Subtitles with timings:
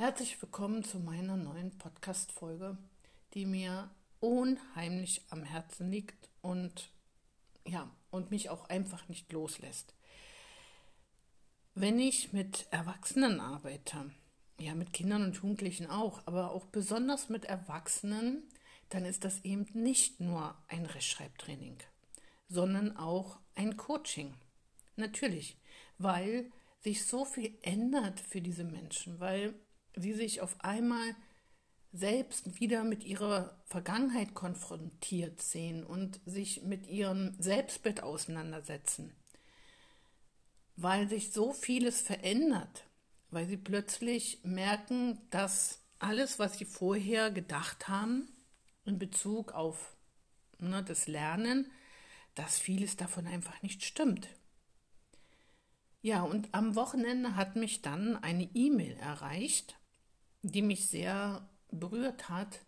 [0.00, 2.78] Herzlich willkommen zu meiner neuen Podcast-Folge,
[3.34, 3.90] die mir
[4.20, 6.92] unheimlich am Herzen liegt und
[7.66, 9.96] ja, und mich auch einfach nicht loslässt.
[11.74, 14.12] Wenn ich mit Erwachsenen arbeite,
[14.60, 18.44] ja, mit Kindern und Jugendlichen auch, aber auch besonders mit Erwachsenen,
[18.90, 21.76] dann ist das eben nicht nur ein Rechtschreibtraining,
[22.48, 24.32] sondern auch ein Coaching.
[24.94, 25.58] Natürlich,
[25.98, 29.58] weil sich so viel ändert für diese Menschen, weil
[30.00, 31.14] sie sich auf einmal
[31.92, 39.14] selbst wieder mit ihrer Vergangenheit konfrontiert sehen und sich mit ihrem Selbstbild auseinandersetzen,
[40.76, 42.84] weil sich so vieles verändert,
[43.30, 48.28] weil sie plötzlich merken, dass alles, was sie vorher gedacht haben
[48.84, 49.96] in Bezug auf
[50.58, 51.70] ne, das Lernen,
[52.34, 54.28] dass vieles davon einfach nicht stimmt.
[56.00, 59.76] Ja, und am Wochenende hat mich dann eine E-Mail erreicht
[60.42, 62.60] die mich sehr berührt hat,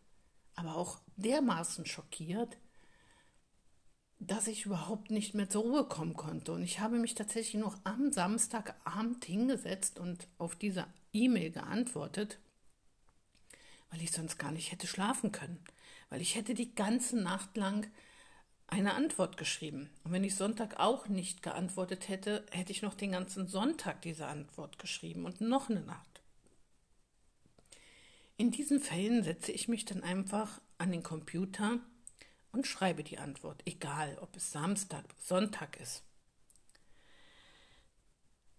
[0.54, 2.58] aber auch dermaßen schockiert,
[4.18, 6.52] dass ich überhaupt nicht mehr zur Ruhe kommen konnte.
[6.52, 12.38] Und ich habe mich tatsächlich noch am Samstagabend hingesetzt und auf diese E-Mail geantwortet,
[13.90, 15.58] weil ich sonst gar nicht hätte schlafen können.
[16.10, 17.90] Weil ich hätte die ganze Nacht lang
[18.66, 19.90] eine Antwort geschrieben.
[20.04, 24.26] Und wenn ich Sonntag auch nicht geantwortet hätte, hätte ich noch den ganzen Sonntag diese
[24.26, 26.09] Antwort geschrieben und noch eine Nacht.
[28.40, 31.78] In diesen Fällen setze ich mich dann einfach an den Computer
[32.52, 36.02] und schreibe die Antwort, egal ob es Samstag, Sonntag ist.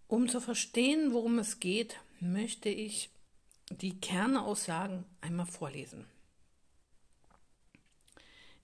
[0.06, 3.10] Um zu verstehen, worum es geht, möchte ich
[3.70, 6.06] die Kernaussagen einmal vorlesen.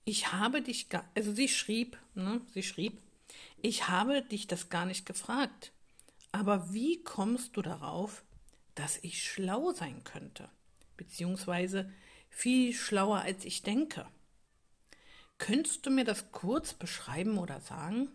[0.05, 3.03] Ich habe dich, also sie schrieb, ne, sie schrieb,
[3.61, 5.73] ich habe dich das gar nicht gefragt.
[6.31, 8.23] Aber wie kommst du darauf,
[8.77, 10.49] dass ich schlau sein könnte?
[10.99, 11.91] Beziehungsweise
[12.29, 14.07] viel schlauer als ich denke.
[15.39, 18.11] Könntest du mir das kurz beschreiben oder sagen?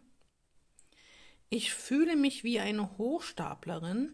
[1.50, 4.14] Ich fühle mich wie eine Hochstaplerin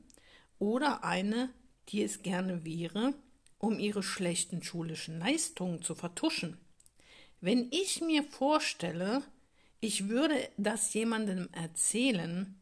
[0.60, 1.54] oder eine,
[1.90, 3.14] die es gerne wäre,
[3.58, 6.58] um ihre schlechten schulischen Leistungen zu vertuschen.
[7.42, 9.24] Wenn ich mir vorstelle,
[9.80, 12.60] ich würde das jemandem erzählen,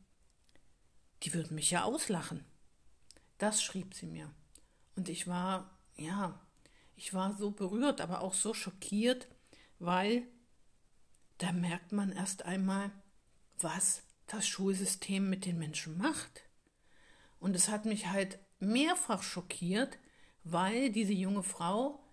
[1.23, 2.46] die würden mich ja auslachen.
[3.38, 4.31] Das schrieb sie mir.
[4.96, 6.40] Und ich war ja,
[6.96, 9.28] ich war so berührt, aber auch so schockiert,
[9.80, 10.28] weil
[11.38, 12.91] da merkt man erst einmal,
[13.59, 16.44] was das Schulsystem mit den Menschen macht.
[17.40, 19.97] Und es hat mich halt mehrfach schockiert,
[20.44, 22.03] weil diese junge Frau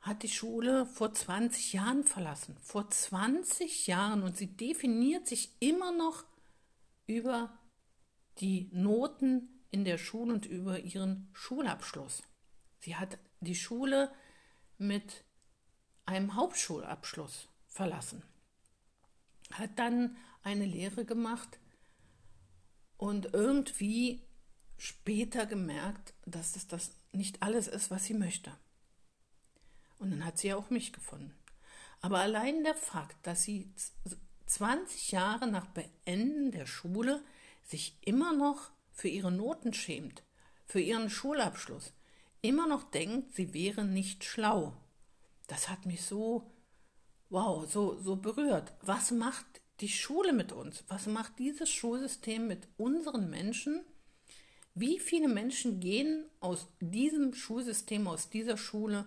[0.00, 2.56] hat die Schule vor 20 Jahren verlassen.
[2.62, 4.22] Vor 20 Jahren.
[4.22, 6.24] Und sie definiert sich immer noch
[7.06, 7.58] über
[8.38, 12.22] die Noten in der Schule und über ihren Schulabschluss.
[12.80, 14.10] Sie hat die Schule
[14.78, 15.22] mit
[16.06, 18.22] einem Hauptschulabschluss verlassen,
[19.52, 21.58] hat dann eine Lehre gemacht
[22.96, 24.22] und irgendwie
[24.78, 28.56] später gemerkt, dass es das nicht alles ist, was sie möchte.
[29.98, 31.36] Und dann hat sie auch mich gefunden.
[32.00, 33.70] Aber allein der Fakt, dass sie
[34.46, 37.22] 20 Jahre nach Beenden der Schule
[37.62, 40.24] sich immer noch für ihre Noten schämt,
[40.64, 41.92] für ihren Schulabschluss,
[42.40, 44.72] immer noch denkt, sie wäre nicht schlau.
[45.46, 46.50] Das hat mich so,
[47.28, 48.72] wow, so, so berührt.
[48.80, 49.46] Was macht
[49.80, 50.82] die Schule mit uns?
[50.88, 53.84] Was macht dieses Schulsystem mit unseren Menschen?
[54.74, 59.06] Wie viele Menschen gehen aus diesem Schulsystem, aus dieser Schule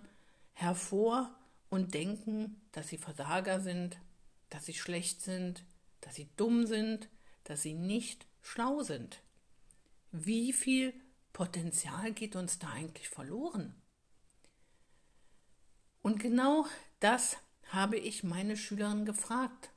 [0.54, 1.36] hervor
[1.70, 3.98] und denken, dass sie Versager sind,
[4.50, 5.64] dass sie schlecht sind,
[6.02, 7.10] dass sie dumm sind,
[7.44, 9.22] dass sie nicht schlau sind?
[10.12, 10.94] Wie viel
[11.34, 13.76] Potenzial geht uns da eigentlich verloren?
[16.02, 16.66] Und genau
[17.00, 17.38] das
[17.68, 19.70] habe ich meine Schülerin gefragt.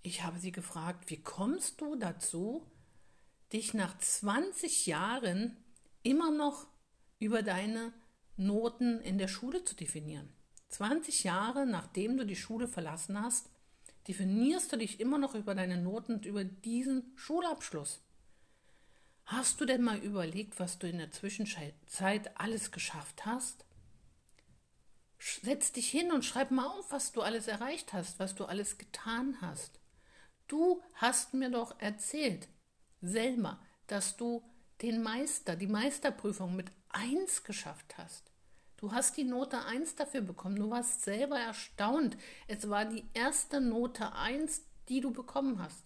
[0.00, 2.64] Ich habe sie gefragt, wie kommst du dazu,
[3.52, 5.58] dich nach 20 Jahren
[6.02, 6.66] immer noch
[7.18, 7.92] über deine
[8.38, 10.32] Noten in der Schule zu definieren?
[10.70, 13.50] 20 Jahre nachdem du die Schule verlassen hast,
[14.08, 18.00] definierst du dich immer noch über deine Noten und über diesen Schulabschluss.
[19.30, 23.64] Hast du denn mal überlegt, was du in der Zwischenzeit alles geschafft hast?
[25.20, 28.76] Setz dich hin und schreib mal auf, was du alles erreicht hast, was du alles
[28.76, 29.78] getan hast.
[30.48, 32.48] Du hast mir doch erzählt,
[33.02, 34.42] Selma, dass du
[34.82, 38.32] den Meister, die Meisterprüfung mit 1 geschafft hast.
[38.78, 40.56] Du hast die Note 1 dafür bekommen.
[40.56, 42.16] Du warst selber erstaunt.
[42.48, 45.84] Es war die erste Note 1, die du bekommen hast.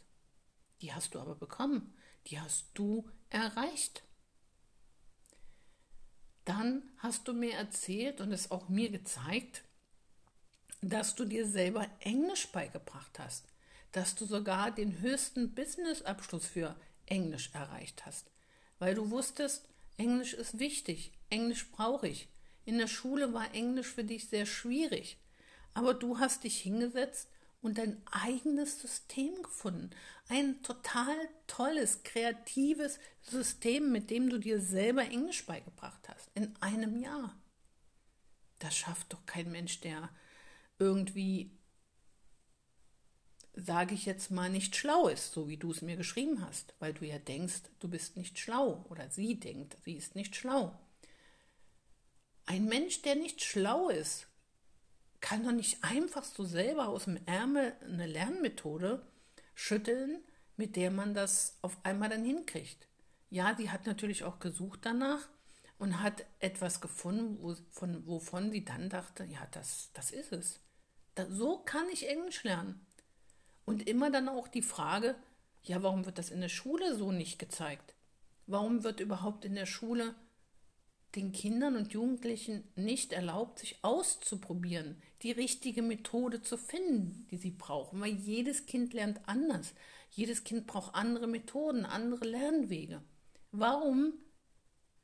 [0.81, 1.95] Die hast du aber bekommen.
[2.29, 4.03] Die hast du erreicht.
[6.45, 9.65] dann hast du mir erzählt und es auch mir gezeigt,
[10.83, 13.47] dass du dir selber Englisch beigebracht hast,
[13.93, 16.77] dass du sogar den höchsten Businessabschluss für
[17.07, 18.31] Englisch erreicht hast,
[18.79, 22.29] weil du wusstest, Englisch ist wichtig, Englisch brauche ich.
[22.67, 25.19] In der Schule war Englisch für dich sehr schwierig,
[25.73, 27.29] aber du hast dich hingesetzt
[27.65, 29.91] und dein eigenes System gefunden.
[30.29, 31.17] Ein total
[31.47, 36.31] tolles, kreatives System, mit dem du dir selber Englisch beigebracht hast.
[36.35, 37.35] In einem Jahr.
[38.59, 40.11] Das schafft doch kein Mensch, der
[40.79, 41.59] irgendwie,
[43.55, 46.93] sage ich jetzt mal, nicht schlau ist, so wie du es mir geschrieben hast, weil
[46.93, 50.79] du ja denkst, du bist nicht schlau oder sie denkt, sie ist nicht schlau.
[52.45, 54.27] Ein Mensch, der nicht schlau ist,
[55.25, 59.07] kann doch nicht einfach so selber aus dem Ärmel eine Lernmethode
[59.55, 60.23] schütteln,
[60.59, 62.87] mit der man das auf einmal dann hinkriegt.
[63.31, 65.27] Ja, sie hat natürlich auch gesucht danach
[65.79, 70.61] und hat etwas gefunden, wo, von, wovon sie dann dachte, ja, das, das ist es.
[71.15, 72.85] Da, so kann ich Englisch lernen.
[73.65, 75.15] Und immer dann auch die Frage,
[75.63, 77.95] ja, warum wird das in der Schule so nicht gezeigt?
[78.47, 80.15] Warum wird überhaupt in der Schule
[81.15, 87.51] den Kindern und Jugendlichen nicht erlaubt, sich auszuprobieren, die richtige Methode zu finden, die sie
[87.51, 89.75] brauchen, weil jedes Kind lernt anders.
[90.11, 93.03] Jedes Kind braucht andere Methoden, andere Lernwege.
[93.53, 94.15] Warum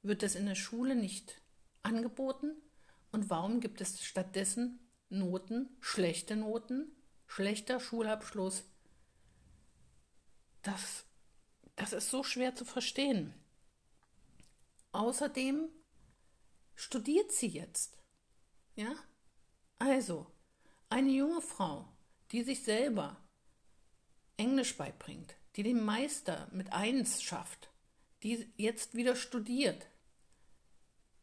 [0.02, 1.40] wird das in der Schule nicht
[1.82, 2.52] angeboten
[3.12, 6.92] und warum gibt es stattdessen Noten, schlechte Noten,
[7.26, 8.64] schlechter Schulabschluss?
[10.62, 11.04] Das,
[11.76, 13.34] das ist so schwer zu verstehen.
[14.92, 15.68] Außerdem
[16.80, 17.98] studiert sie jetzt.
[18.74, 18.94] Ja?
[19.78, 20.26] Also,
[20.88, 21.86] eine junge Frau,
[22.32, 23.16] die sich selber
[24.36, 27.70] Englisch beibringt, die den Meister mit eins schafft,
[28.22, 29.86] die jetzt wieder studiert,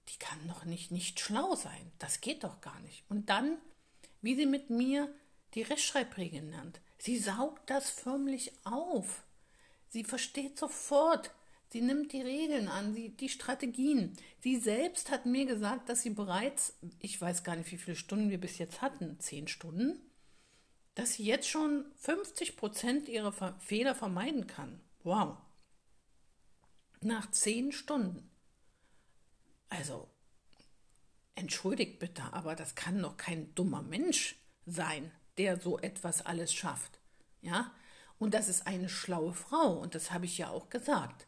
[0.10, 1.92] die kann doch nicht nicht schlau sein.
[2.00, 3.04] Das geht doch gar nicht.
[3.10, 3.58] Und dann,
[4.22, 5.14] wie sie mit mir
[5.54, 9.24] die Rechtschreibregeln lernt, sie saugt das förmlich auf.
[9.90, 11.32] Sie versteht sofort,
[11.70, 14.16] Sie nimmt die Regeln an, sie, die Strategien.
[14.40, 18.30] Sie selbst hat mir gesagt, dass sie bereits, ich weiß gar nicht, wie viele Stunden
[18.30, 20.00] wir bis jetzt hatten, zehn Stunden,
[20.96, 24.80] dass sie jetzt schon 50 Prozent ihrer Fehler vermeiden kann.
[25.04, 25.38] Wow.
[27.02, 28.32] Nach zehn Stunden.
[29.70, 30.08] Also,
[31.36, 37.00] entschuldigt bitte, aber das kann doch kein dummer Mensch sein, der so etwas alles schafft.
[37.42, 37.74] Ja?
[38.18, 41.27] Und das ist eine schlaue Frau, und das habe ich ja auch gesagt.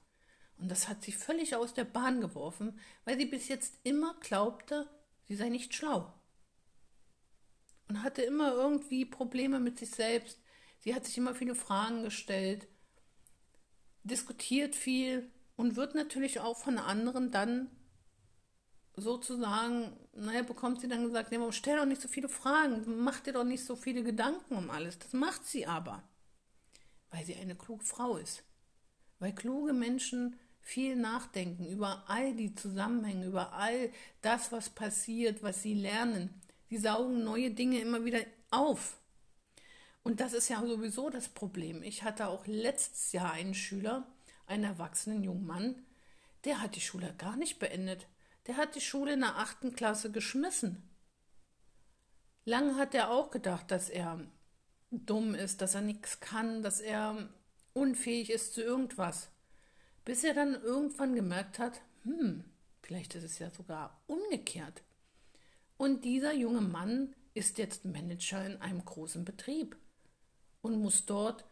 [0.59, 4.89] Und das hat sie völlig aus der Bahn geworfen, weil sie bis jetzt immer glaubte,
[5.23, 6.13] sie sei nicht schlau.
[7.87, 10.39] Und hatte immer irgendwie Probleme mit sich selbst.
[10.79, 12.67] Sie hat sich immer viele Fragen gestellt,
[14.03, 17.71] diskutiert viel und wird natürlich auch von anderen dann
[18.95, 23.33] sozusagen, naja, bekommt sie dann gesagt, nee, stell doch nicht so viele Fragen, mach dir
[23.33, 24.99] doch nicht so viele Gedanken um alles.
[24.99, 26.03] Das macht sie aber,
[27.11, 28.43] weil sie eine kluge Frau ist.
[29.19, 33.91] Weil kluge Menschen viel nachdenken über all die Zusammenhänge, über all
[34.21, 36.41] das, was passiert, was sie lernen.
[36.69, 38.19] Sie saugen neue Dinge immer wieder
[38.51, 38.97] auf.
[40.03, 41.83] Und das ist ja sowieso das Problem.
[41.83, 44.07] Ich hatte auch letztes Jahr einen Schüler,
[44.45, 45.85] einen erwachsenen jungen Mann,
[46.45, 48.07] der hat die Schule gar nicht beendet.
[48.47, 50.89] Der hat die Schule in der achten Klasse geschmissen.
[52.45, 54.19] Lange hat er auch gedacht, dass er
[54.91, 57.29] dumm ist, dass er nichts kann, dass er
[57.73, 59.29] unfähig ist zu irgendwas
[60.09, 62.43] bis er dann irgendwann gemerkt hat, hm,
[62.81, 64.81] vielleicht ist es ja sogar umgekehrt.
[65.77, 69.77] Und dieser junge Mann ist jetzt Manager in einem großen Betrieb
[70.63, 71.45] und muss dort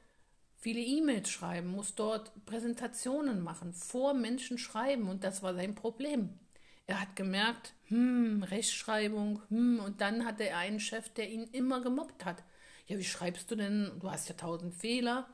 [0.55, 6.39] viele E-Mails schreiben, muss dort Präsentationen machen, vor Menschen schreiben und das war sein Problem.
[6.87, 11.81] Er hat gemerkt, hm, Rechtschreibung, hm, und dann hatte er einen Chef, der ihn immer
[11.81, 12.43] gemobbt hat.
[12.87, 13.91] Ja, wie schreibst du denn?
[13.99, 15.29] Du hast ja tausend Fehler.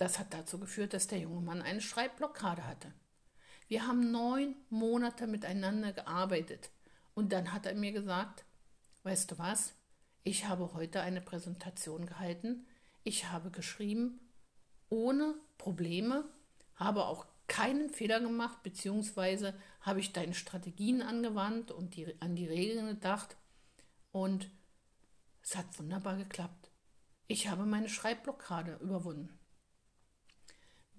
[0.00, 2.90] Das hat dazu geführt, dass der junge Mann eine Schreibblockade hatte.
[3.68, 6.70] Wir haben neun Monate miteinander gearbeitet
[7.12, 8.46] und dann hat er mir gesagt,
[9.02, 9.74] weißt du was,
[10.24, 12.66] ich habe heute eine Präsentation gehalten,
[13.04, 14.20] ich habe geschrieben
[14.88, 16.24] ohne Probleme,
[16.76, 19.52] habe auch keinen Fehler gemacht, beziehungsweise
[19.82, 23.36] habe ich deine Strategien angewandt und die, an die Regeln gedacht
[24.12, 24.50] und
[25.42, 26.70] es hat wunderbar geklappt.
[27.26, 29.39] Ich habe meine Schreibblockade überwunden.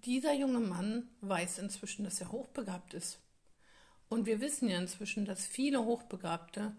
[0.06, 3.20] Dieser junge Mann weiß inzwischen, dass er hochbegabt ist.
[4.10, 6.76] Und wir wissen ja inzwischen, dass viele Hochbegabte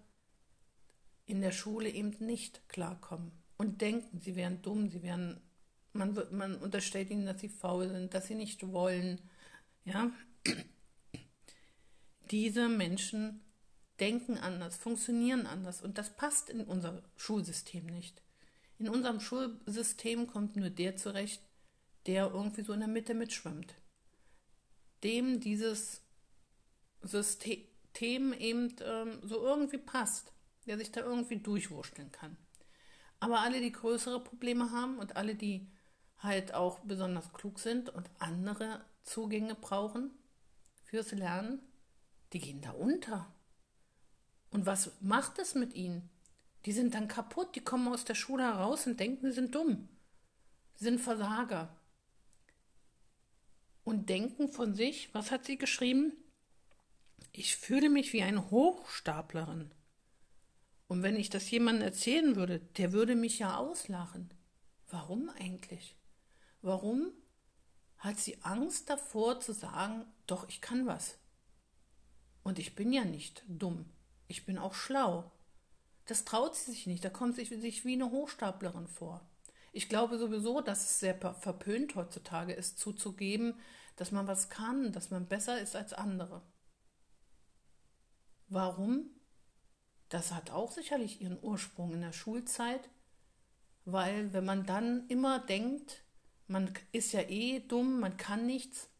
[1.26, 5.41] in der Schule eben nicht klarkommen und denken, sie wären dumm, sie wären,
[5.93, 9.21] man, man unterstellt ihnen, dass sie faul sind, dass sie nicht wollen.
[9.85, 10.11] Ja?
[12.33, 13.41] diese Menschen
[14.00, 18.23] denken anders, funktionieren anders und das passt in unser Schulsystem nicht.
[18.79, 21.41] In unserem Schulsystem kommt nur der zurecht,
[22.06, 23.75] der irgendwie so in der Mitte mitschwimmt.
[25.04, 26.02] Dem dieses
[27.02, 30.32] System eben ähm, so irgendwie passt,
[30.66, 32.37] der sich da irgendwie durchwurschteln kann.
[33.21, 35.71] Aber alle, die größere Probleme haben und alle, die
[36.18, 40.11] halt auch besonders klug sind und andere Zugänge brauchen
[40.85, 41.61] fürs Lernen,
[42.32, 43.32] die gehen da unter.
[44.50, 46.11] Und was macht es mit ihnen?
[46.64, 49.88] Die sind dann kaputt, die kommen aus der Schule heraus und denken, sie sind dumm,
[50.75, 51.76] sind Versager.
[53.85, 56.12] Und denken von sich, was hat sie geschrieben?
[57.33, 59.73] Ich fühle mich wie eine Hochstaplerin.
[60.87, 64.33] Und wenn ich das jemandem erzählen würde, der würde mich ja auslachen.
[64.89, 65.97] Warum eigentlich?
[66.61, 67.12] Warum
[67.97, 71.19] hat sie Angst davor zu sagen, doch, ich kann was?
[72.43, 73.87] Und ich bin ja nicht dumm.
[74.29, 75.33] Ich bin auch schlau.
[76.07, 77.05] Das traut sie sich nicht.
[77.05, 79.27] Da kommt sie sich wie eine Hochstaplerin vor.
[79.73, 83.59] Ich glaube sowieso, dass es sehr verpönt heutzutage ist, zuzugeben,
[83.97, 86.43] dass man was kann, dass man besser ist als andere.
[88.49, 89.11] Warum?
[90.11, 92.91] Das hat auch sicherlich ihren Ursprung in der Schulzeit,
[93.87, 96.05] weil wenn man dann immer denkt,
[96.49, 98.91] man ist ja eh dumm, man kann nichts,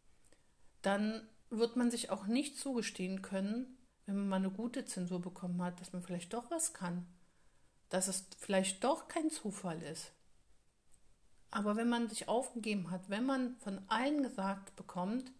[0.81, 3.76] dann wird man sich auch nicht zugestehen können,
[4.07, 7.07] wenn man mal eine gute Zensur bekommen hat, dass man vielleicht doch was kann,
[7.91, 10.12] dass es vielleicht doch kein Zufall ist.
[11.52, 15.30] Aber wenn man sich aufgegeben hat, wenn man von allen gesagt bekommt,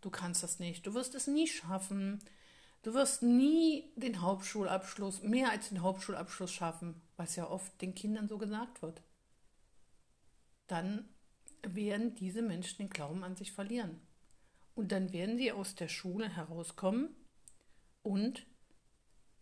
[0.00, 2.18] du kannst das nicht, du wirst es nie schaffen,
[2.82, 8.26] du wirst nie den Hauptschulabschluss, mehr als den Hauptschulabschluss schaffen, was ja oft den Kindern
[8.26, 9.02] so gesagt wird,
[10.66, 11.06] dann
[11.62, 14.00] werden diese Menschen den Glauben an sich verlieren.
[14.74, 17.14] Und dann werden sie aus der Schule herauskommen
[18.02, 18.46] und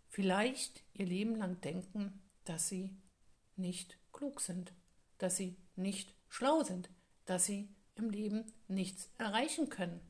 [0.09, 2.91] vielleicht ihr Leben lang denken, dass sie
[3.55, 4.73] nicht klug sind,
[5.19, 6.91] dass sie nicht schlau sind,
[7.25, 10.01] dass sie im Leben nichts erreichen können.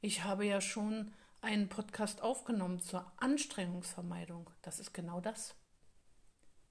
[0.00, 4.50] Ich habe ja schon einen Podcast aufgenommen zur Anstrengungsvermeidung.
[4.62, 5.54] Das ist genau das.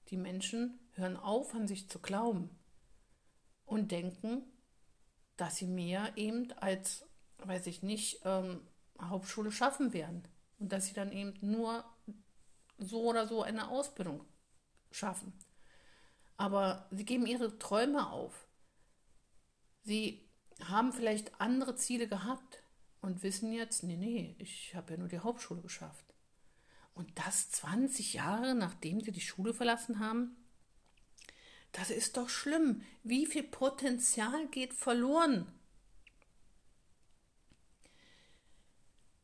[0.09, 2.49] Die Menschen hören auf, an sich zu glauben
[3.65, 4.43] und denken,
[5.37, 7.07] dass sie mehr eben als,
[7.39, 8.67] weiß ich nicht, ähm,
[8.99, 10.27] Hauptschule schaffen werden
[10.59, 11.85] und dass sie dann eben nur
[12.77, 14.25] so oder so eine Ausbildung
[14.91, 15.33] schaffen.
[16.41, 18.47] Aber sie geben ihre Träume auf.
[19.83, 20.27] Sie
[20.63, 22.63] haben vielleicht andere Ziele gehabt
[22.99, 26.15] und wissen jetzt, nee, nee, ich habe ja nur die Hauptschule geschafft.
[26.95, 30.35] Und das 20 Jahre nachdem sie die Schule verlassen haben,
[31.73, 32.81] das ist doch schlimm.
[33.03, 35.45] Wie viel Potenzial geht verloren?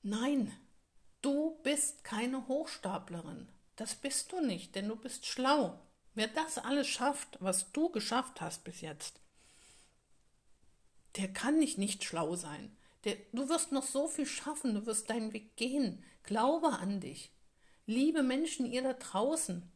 [0.04, 0.56] Nein,
[1.24, 3.50] du bist keine Hochstaplerin.
[3.76, 5.82] Das bist du nicht, denn du bist schlau.
[6.18, 9.22] Wer das alles schafft, was du geschafft hast bis jetzt,
[11.16, 12.76] der kann nicht nicht schlau sein.
[13.04, 16.04] Der, du wirst noch so viel schaffen, du wirst deinen Weg gehen.
[16.24, 17.32] Glaube an dich.
[17.86, 19.72] Liebe Menschen, ihr da draußen,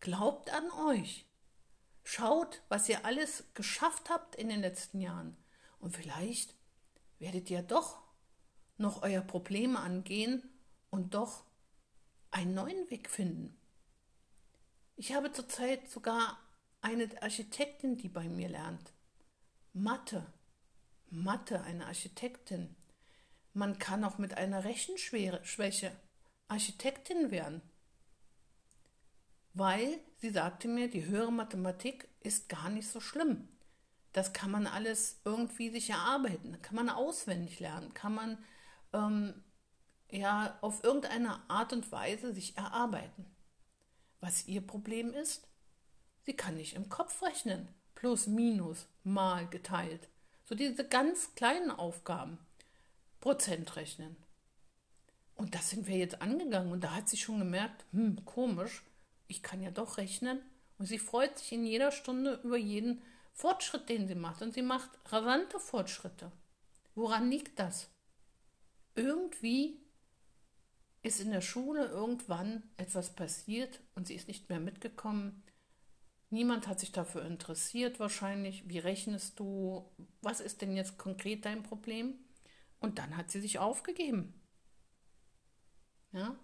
[0.00, 1.24] glaubt an euch.
[2.04, 5.34] Schaut, was ihr alles geschafft habt in den letzten Jahren.
[5.78, 6.54] Und vielleicht
[7.18, 8.02] werdet ihr doch
[8.76, 10.42] noch euer Problem angehen
[10.90, 11.42] und doch
[12.30, 13.56] einen neuen Weg finden.
[15.00, 16.38] Ich habe zurzeit sogar
[16.82, 18.92] eine Architektin, die bei mir lernt.
[19.72, 20.30] Mathe.
[21.08, 22.76] Mathe, eine Architektin.
[23.54, 25.90] Man kann auch mit einer Rechenschwäche
[26.48, 27.62] Architektin werden.
[29.54, 33.48] Weil sie sagte mir, die höhere Mathematik ist gar nicht so schlimm.
[34.12, 38.44] Das kann man alles irgendwie sich erarbeiten, kann man auswendig lernen, kann man
[38.92, 39.42] ähm,
[40.10, 43.24] ja auf irgendeine Art und Weise sich erarbeiten.
[44.20, 45.48] Was ihr Problem ist?
[46.24, 47.68] Sie kann nicht im Kopf rechnen.
[47.94, 50.08] Plus, minus, mal, geteilt.
[50.44, 52.38] So diese ganz kleinen Aufgaben.
[53.20, 54.16] Prozent rechnen.
[55.34, 56.72] Und das sind wir jetzt angegangen.
[56.72, 58.82] Und da hat sie schon gemerkt, hm, komisch,
[59.26, 60.40] ich kann ja doch rechnen.
[60.78, 64.42] Und sie freut sich in jeder Stunde über jeden Fortschritt, den sie macht.
[64.42, 66.30] Und sie macht rasante Fortschritte.
[66.94, 67.88] Woran liegt das?
[68.94, 69.78] Irgendwie
[71.02, 75.42] ist in der Schule irgendwann etwas passiert und sie ist nicht mehr mitgekommen.
[76.28, 78.68] Niemand hat sich dafür interessiert wahrscheinlich.
[78.68, 79.90] Wie rechnest du?
[80.22, 82.14] Was ist denn jetzt konkret dein Problem?
[82.78, 84.34] Und dann hat sie sich aufgegeben.
[86.12, 86.36] Ja?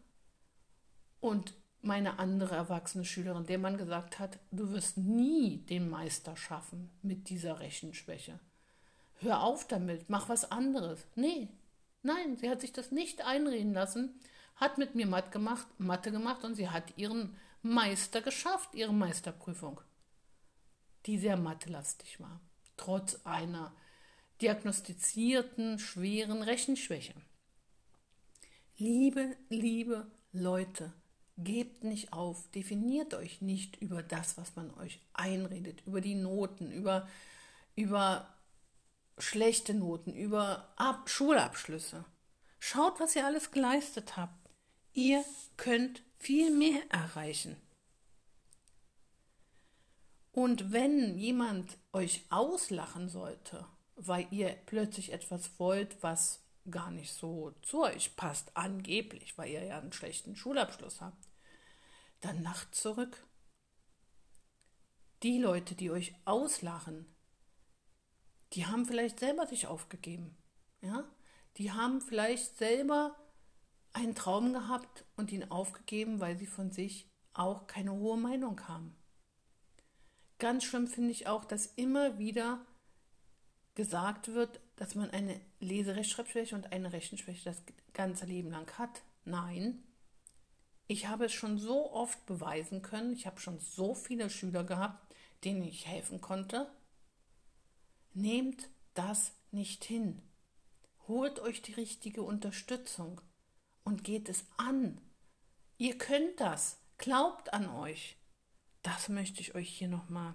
[1.20, 6.90] Und meine andere erwachsene Schülerin, der man gesagt hat, du wirst nie den Meister schaffen
[7.02, 8.40] mit dieser Rechenschwäche.
[9.20, 11.06] Hör auf damit, mach was anderes.
[11.14, 11.48] Nee,
[12.06, 14.20] Nein, sie hat sich das nicht einreden lassen,
[14.56, 19.80] hat mit mir Mathe gemacht, Mathe gemacht und sie hat ihren Meister geschafft, ihre Meisterprüfung,
[21.06, 22.40] die sehr mathelastig war,
[22.76, 23.75] trotz einer
[24.40, 27.14] diagnostizierten schweren Rechenschwäche.
[28.76, 30.92] Liebe, liebe Leute,
[31.38, 36.70] gebt nicht auf, definiert euch nicht über das, was man euch einredet, über die Noten,
[36.70, 37.08] über,
[37.75, 38.34] über
[39.18, 42.04] schlechte Noten, über Ab Schulabschlüsse.
[42.58, 44.45] Schaut, was ihr alles geleistet habt.
[44.96, 45.26] Ihr
[45.58, 47.60] könnt viel mehr erreichen.
[50.32, 57.50] Und wenn jemand euch auslachen sollte, weil ihr plötzlich etwas wollt, was gar nicht so
[57.60, 61.28] zu euch passt, angeblich, weil ihr ja einen schlechten Schulabschluss habt,
[62.22, 63.26] dann lacht zurück.
[65.22, 67.14] Die Leute, die euch auslachen,
[68.54, 70.38] die haben vielleicht selber sich aufgegeben.
[70.80, 71.04] Ja?
[71.58, 73.14] Die haben vielleicht selber
[73.96, 78.94] einen Traum gehabt und ihn aufgegeben, weil sie von sich auch keine hohe Meinung haben.
[80.38, 82.60] Ganz schlimm finde ich auch, dass immer wieder
[83.74, 87.62] gesagt wird, dass man eine Leserechtschreibschwäche und eine Rechenschwäche das
[87.94, 89.02] ganze Leben lang hat.
[89.24, 89.82] Nein,
[90.88, 93.14] ich habe es schon so oft beweisen können.
[93.14, 96.70] Ich habe schon so viele Schüler gehabt, denen ich helfen konnte.
[98.12, 100.22] Nehmt das nicht hin.
[101.08, 103.20] Holt euch die richtige Unterstützung
[103.87, 105.00] und geht es an.
[105.78, 106.83] Ihr könnt das.
[106.99, 108.16] Glaubt an euch.
[108.83, 110.35] Das möchte ich euch hier nochmal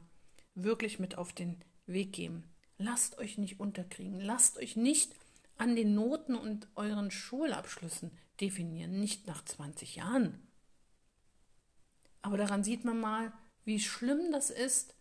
[0.56, 2.50] wirklich mit auf den Weg geben.
[2.78, 4.22] Lasst euch nicht unterkriegen.
[4.22, 5.14] Lasst euch nicht
[5.58, 10.48] an den Noten und euren Schulabschlüssen definieren, nicht nach 20 Jahren.
[12.22, 13.34] Aber daran sieht man mal,
[13.66, 14.96] wie schlimm das ist,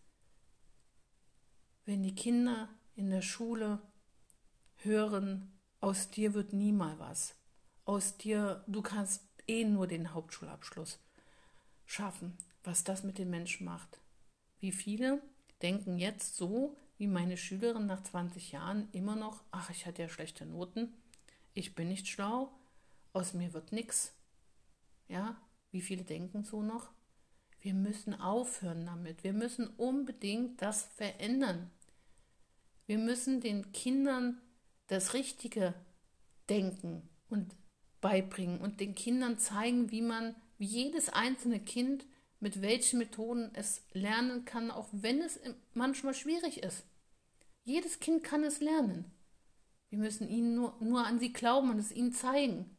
[1.84, 3.80] wenn die Kinder in der Schule
[4.76, 7.39] hören, aus dir wird nie mal was.
[7.90, 11.00] Aus dir, du kannst eh nur den Hauptschulabschluss
[11.86, 12.38] schaffen.
[12.62, 13.98] Was das mit den Menschen macht.
[14.60, 15.20] Wie viele
[15.60, 20.08] denken jetzt so, wie meine Schülerin nach 20 Jahren immer noch, ach, ich hatte ja
[20.08, 20.94] schlechte Noten,
[21.52, 22.52] ich bin nicht schlau,
[23.12, 24.14] aus mir wird nichts.
[25.08, 25.36] Ja,
[25.72, 26.92] wie viele denken so noch?
[27.60, 29.24] Wir müssen aufhören damit.
[29.24, 31.72] Wir müssen unbedingt das verändern.
[32.86, 34.40] Wir müssen den Kindern
[34.86, 35.74] das richtige
[36.48, 37.56] Denken und
[38.00, 42.06] beibringen und den Kindern zeigen, wie man, wie jedes einzelne Kind
[42.40, 45.38] mit welchen Methoden es lernen kann, auch wenn es
[45.74, 46.84] manchmal schwierig ist.
[47.64, 49.10] Jedes Kind kann es lernen.
[49.90, 52.76] Wir müssen ihnen nur, nur an sie glauben und es ihnen zeigen.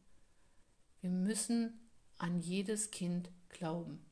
[1.02, 1.80] Wir müssen
[2.18, 4.04] an jedes Kind glauben.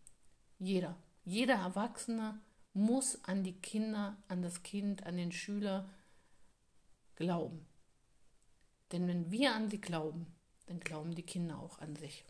[0.60, 2.40] Jeder, jeder Erwachsene
[2.74, 5.90] muss an die Kinder, an das Kind, an den Schüler
[7.16, 7.66] glauben.
[8.92, 10.28] Denn wenn wir an sie glauben,
[10.70, 12.24] dann glauben die Kinder auch an sich.